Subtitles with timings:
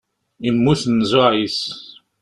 [0.47, 1.59] Immut nnzuɛ-is.